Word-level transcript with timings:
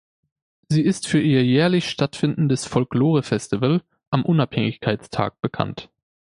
Sie 0.67 0.81
ist 0.81 1.07
für 1.07 1.19
ihr 1.21 1.45
jährlich 1.45 1.87
stattfindendes 1.91 2.65
Folklore-Festival 2.65 3.83
am 4.09 4.25
Unabhängigkeitstag 4.25 5.39
bekannt. 5.41 5.91